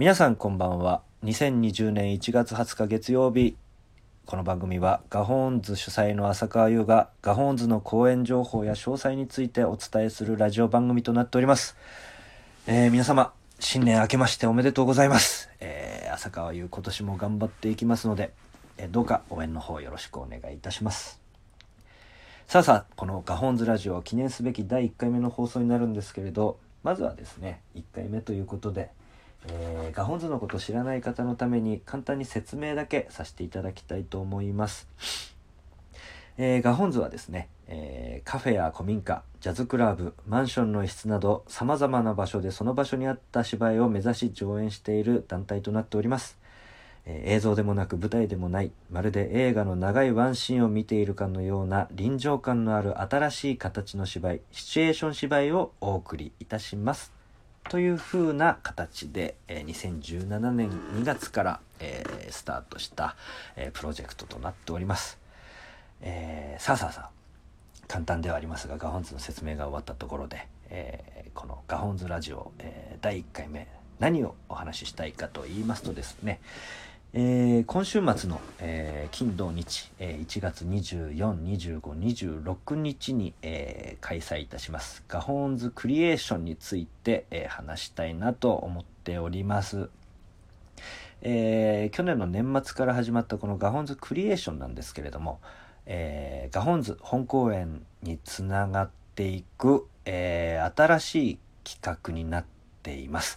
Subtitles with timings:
[0.00, 1.02] 皆さんこんばんは。
[1.24, 3.54] 2020年1月20日月曜日。
[4.24, 11.76] この番組はガホーンズ主催の浅川優がガホーンズの公演情報や詳細についてお伝えするラジオ番組となっております、
[12.66, 18.32] えー、皆様新年明けましておめでとうございます、えー、浅川優今年も頑張っていきますので、
[18.78, 21.20] えー、どうか応援の方よろしくお願いいたします。
[22.46, 28.92] さあさあこのガホーンズラジオ記念すべき第1回目の放送になるんですけれどまずはですね1回目ということで
[29.48, 34.88] えー、ガホンズのことを知らない方のために簡単に説明だけさせていただきたいと思います。
[36.38, 46.38] えー、ガホンズはですね、えー、カフェや古民家、ジャズクラブ、マンションの一室など様々な場所でその場所にあった芝居を目指し上演している団体となっております。
[47.04, 57.19] えー、映像でもなく舞台でもない、まるで映画の長いワンシーンを見ているかのような臨場感のある新しい形の芝居、シチュエーション芝居をお送りいたします。
[57.70, 63.14] という風な形で、えー、2017年2月から、えー、スタートした、
[63.54, 65.20] えー、プロジェクトとなっております。
[66.00, 67.10] えー、さあさあさあ、
[67.86, 73.68] 簡単ではありますが、ガホンズの説明が終わったところで、えー、このガホンズラジオ、えー、第1回目、
[74.00, 76.40] 何をお話ししたいかと言いますとですね、
[77.12, 81.10] えー、今週末の、えー、金土日、えー、1月24、
[81.80, 89.90] 25、26日に、えー、開催いたしますガホーンズクリエーションについて、えー、話したいなと思っております。
[91.22, 95.40] えー、去年の年末から始まったこのガホンズクリエーションなんですけれども、
[95.86, 102.44] えー、ガホンズ本公演につながっていく、えー、新しい企画になっ
[102.84, 103.36] ています。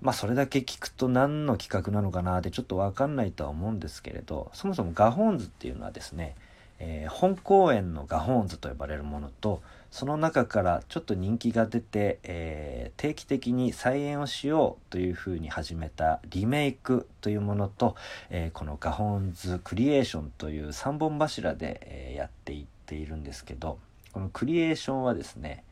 [0.00, 6.34] まあそれだけ聞くと何の企画なのかなってちょっとわかんないとは思うんですけれどそもそもガホーンズっていうのはですね、
[6.78, 17.96] えー、本公演のガホーンズと呼ばれるものとその中からちょっと人気が出て、えー、定期的に再演をしようというふうに始めたリメイクというものと、
[18.28, 23.78] えー、このガホーンズクリエーションという3本柱で、えやっていっているんですけど
[24.12, 25.64] このクリエーションはですね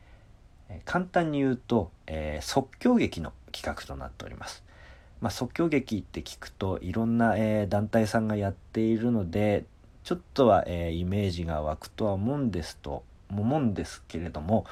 [0.85, 4.65] 簡単に言うと、え即興劇の企画となっております。
[5.21, 9.65] まあ、即興劇って聞くといろんな、えー、団体さんがやっているので
[10.03, 14.65] ちょっとは、えー、イメージが湧くとは思うんですと思うんですけれども、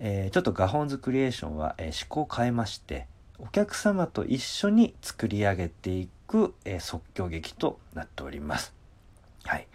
[0.00, 3.06] えー、ちょっとガホンズクリエーションは、え思考を変えまして
[3.38, 8.74] お客様と一緒に作り上げていく、え即興劇となっております。
[9.44, 9.68] はい。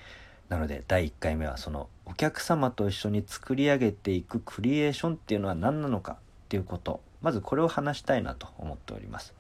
[0.50, 6.16] なので第1回目はそのお客様と一緒に作り上げていくクリエーションっていうのは何なのかっ
[6.50, 9.34] ていうことまずこれを話したいなと思っております。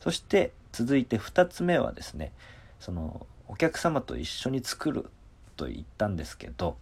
[0.00, 2.32] そして続いて2つ目はですね
[2.80, 5.08] そのお客様と一緒に作る
[5.56, 6.76] と言ったんですけど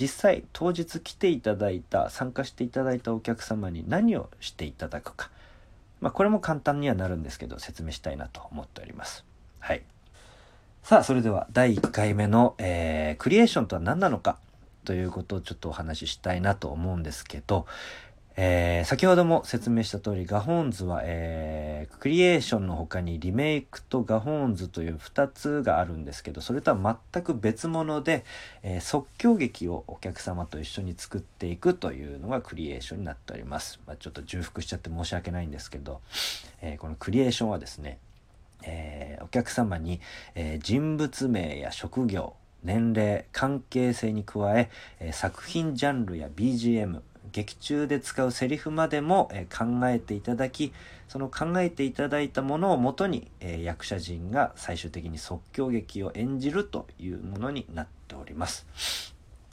[0.00, 5.30] 実際当日来ていただいた参加していただいたお客様に何をしていただくか。
[6.00, 9.24] まあこれも簡単にはなるんですけど説明したいなと思っております。
[9.58, 9.82] はい。
[10.86, 14.38] さあそれでは第1回目の、えー、クリエーションとは何なのか
[14.84, 17.66] ということをちょっとお話ししたいなと思うんですけど、
[18.36, 28.24] えー、先ほども説明した通りガホーンズは、えー、クリエーションの他にリメイクとガホーンズという2つがあるんですけどそれとは全く別物で、
[28.62, 36.00] えー、即興劇をお客様と一緒に作っていくというのがクリエーションになっております、まあ、ちょっと重複しちゃって申し訳ないんですけど、
[36.62, 37.98] えこのクリエーションはですね、
[38.62, 40.00] えお客様に、
[40.34, 42.34] え人物名や職業
[42.64, 47.00] 年齢関係性に加ええ作品ジャンルや BGM
[47.32, 50.72] 劇中で使うセリフまでも、え考えていただき
[51.08, 58.66] その考えていただいたものをもとに、え役者陣が最終的に即興劇を演じるというものになっております。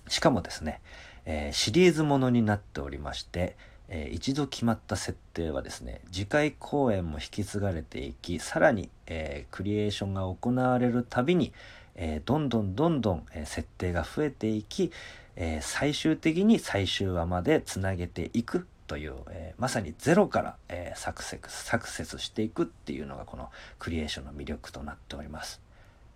[0.07, 0.81] しかもですね、
[1.25, 3.55] えシリーズものになっておりまして、
[3.95, 11.53] え一度決まった設定はですね次回公演も引き継がれていきさらに、えクリエーションが行われるたびに、
[11.95, 14.91] えどんどんどんどん、え設定が増えていき
[15.35, 25.61] え、最終的に最終話までつなげていくという、え、まさにゼロから、え、サクセスサクセスしていくっていうのがこのクリエーションの魅力となっております、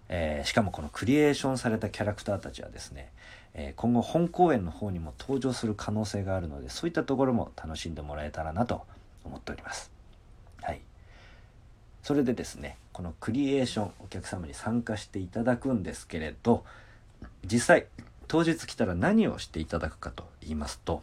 [0.10, 3.12] えしかもこのクリエーションされたキャラクターたちはですね、
[3.54, 8.84] え今後本公演の方にも登場する可能性があるのでそういったところも楽しんでもらえたらなと
[9.24, 9.92] 思っております。
[10.62, 10.82] はい。
[12.04, 16.64] それでですねこのクリエーションお客様に参加していただくんですけれど
[17.46, 17.86] 実際
[18.28, 21.02] 当日来たら何をしていただくかと言いますと、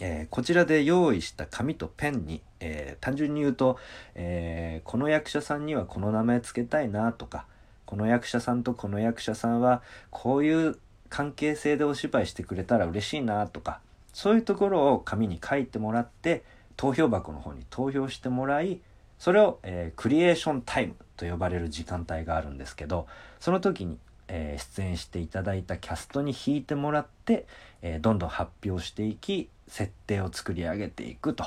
[0.00, 3.78] えー、こちらで用意した紙とペンに、え、単純に言うと、
[4.14, 7.46] え、この役者さんにはこの名前つけたいなとか
[7.88, 9.80] この役者さんとこの役者さんは
[10.10, 13.80] こういう関係性でお芝居してくれたら嬉しいなとか
[14.12, 16.44] そういうところを紙に書いてもらって
[16.76, 18.80] 投票箱の方に投票してもらい
[19.18, 23.06] それを、えー、クリエーションタイムと呼ばれる時間帯があるんですけど
[23.40, 23.96] その時に、
[24.28, 27.46] えー、出演していただいたキャストに弾いてもらって、
[27.80, 31.44] えー、どんどん発表していき設定を作り上げていくと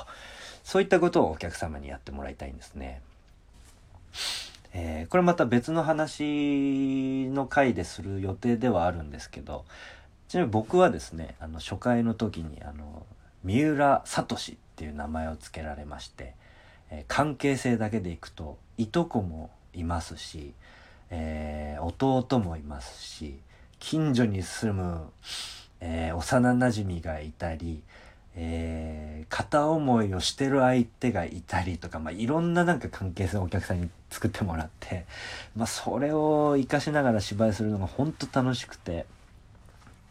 [0.64, 3.00] そういったことをお客様にやってもらいたいんですね。
[4.74, 9.64] えー、これまた別の話の回でする予定ではあるんですけど
[10.28, 13.06] ちなみに僕はですねあの初回の時にあの
[13.44, 16.34] 三浦聡っていう名前を付けられまして、
[16.90, 20.54] えー、関係性だけでいくといとこもいますし、
[21.10, 23.38] えー、弟もいますし
[23.78, 25.02] 近所に住む、
[25.80, 27.82] えー、幼なじみがいたり、
[28.34, 35.04] えー、片思いをしてる相手がいたりとか、まあ、いろんななんか関係性をお客さんに作ってもらって、
[35.54, 39.06] まあ、それを活かしながら芝居するのが本当楽しくて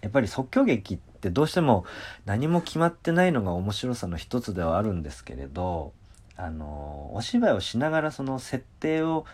[0.01, 1.85] やっぱり即興劇ってどうしても
[2.25, 5.93] 何も決まってないのが面白さの一つではあるんですけれど
[6.35, 9.25] あのお芝居をしながらその設定を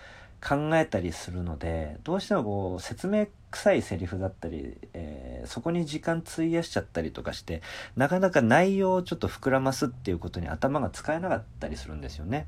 [0.46, 7.62] 考えたりするのでどうしてもこう説明臭いセリフだったり、えー、そこに時間費やしちゃったりとかして
[7.96, 12.46] なかなか内容をちょっと膨らますっていうことに頭が使えなかったりするんですよね。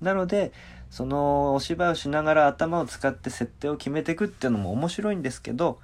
[0.00, 0.52] なので
[0.90, 5.80] そのお芝居をしながら頭を使って設定を決めていくっていうのも面白いんですけど、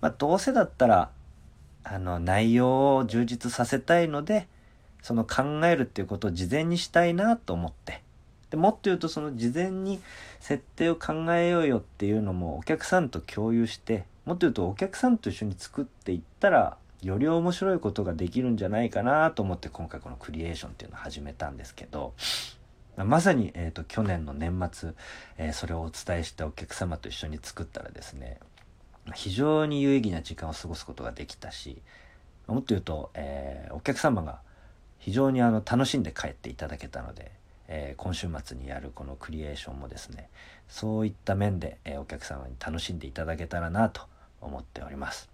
[0.00, 1.10] まあ、どうせだったら
[1.82, 4.46] あの内容を充実させたいので
[5.02, 8.02] その考えるっていうことを事前にしたいなと思って
[8.50, 10.00] でもっと言うとその事前に
[10.40, 22.14] 設定を考えようよっていうのもお客さんと共有してもっと言うとお客さんと一緒に作っていったらより面白いことができるんじゃないかなと思って今回このクリエーションっていうのを始めたんですけど
[22.96, 24.92] まさに、えーと、去年の年末、
[25.36, 28.38] えー、それをお伝えしたお客様と一緒に作ったらですね
[29.14, 31.82] 非常に有意義な時間を過ごすことができたし
[32.46, 34.40] もっと言うと、えー、お客様が
[34.98, 37.30] 非常にあの楽しんで帰っていただけたので
[37.68, 40.28] えー、今週末にやるこのクリエーションもですね
[40.68, 44.02] そういった面で、えー、お客様に楽しんでいただけたらなと
[44.40, 45.28] 思っております。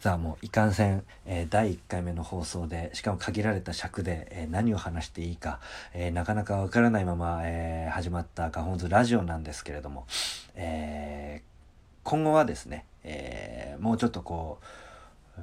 [0.00, 5.60] さあもういかんせん、えー、第1回目の放送でしかも限られた尺で、え何を話していいか、
[5.94, 10.08] えなかなかわからないまま、え始まったガホンズラジオなんですけれども、
[10.56, 11.42] え
[12.02, 14.72] 今後はですね、えもうちょっとこう
[15.38, 15.42] う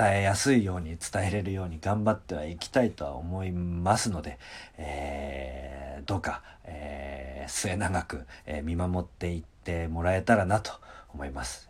[0.00, 4.38] 伝えやすいように伝えれるように頑張ってはいきたいとは思いますので、
[4.78, 10.72] えー、どうか、えー、末永く、えー、見守っていってもらえたらなと
[11.12, 11.68] 思います。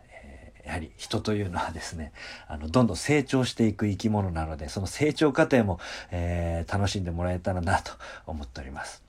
[0.65, 2.13] やはり人というのはですね、
[2.47, 5.79] あの、どんどん成長していく生き物なので、その成長過程も、
[6.11, 7.93] えー、楽しんでもらえたらなと
[8.27, 9.01] 思っております。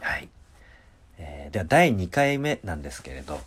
[0.00, 0.28] はい。
[1.18, 3.40] えー、では第2回目なんですけれど、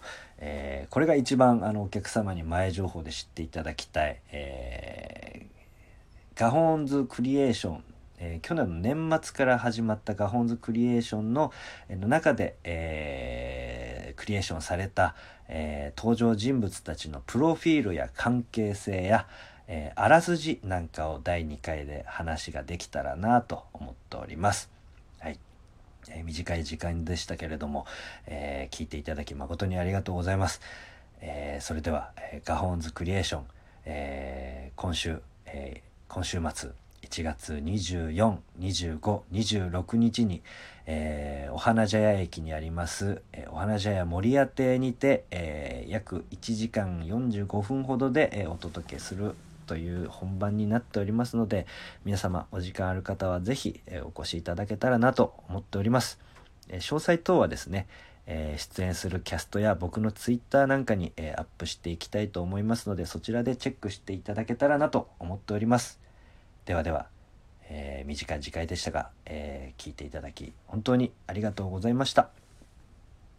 [0.46, 7.84] えー、これが一番あのお客様に前情報で知っていただきたい、えー、ガホーンズクリエーション、
[8.20, 11.54] えー、去年の年末から始まったガホーンズクリエーションの,、
[11.90, 15.16] の中で、えー、クリエーションされた、
[15.48, 19.28] えー、登場人物たちのプロフィールや関係性や、
[19.70, 24.70] えー、あらすじなんかを第2回で話ができたらなと思っております。
[25.20, 25.40] はい
[26.10, 27.86] えー、短い時間でしたけれども、
[28.28, 30.62] えー、聞いていただき誠にありがとうございます。
[31.22, 33.44] えー、それでは、えー、ガホーンズクリエーション、
[33.86, 36.72] えー、今週、えー、今週末
[37.04, 40.42] 1月24、25、26日に、
[40.86, 49.36] えー、お花茶屋駅にあります、えー、お花茶屋森屋邸にて、えー、約1時間45分ほどで、えー、お届けする
[49.74, 51.66] という本番になっておりますので
[52.06, 56.20] 皆様お時間ある方は是非、えお越しいただけたらなと思っております。
[56.70, 57.88] え詳細等はですね、
[58.28, 66.00] え出演するキャストや僕の twitter なんかに、えアップしていきたいと思いますのでそちらでチェックしていただけたらなと思っております。
[66.66, 67.08] ではでは、
[67.68, 72.43] えー、短い次回でしたが、えー、聞いていただき本当にありがとうございました。